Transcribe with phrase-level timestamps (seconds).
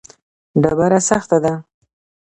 [0.61, 1.53] ډبره سخته ده.